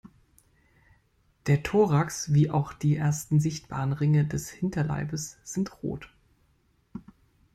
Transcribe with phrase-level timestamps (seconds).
[1.45, 6.09] Der Thorax, wie auch die ersten sichtbaren Ringe des Hinterleibes, sind rot.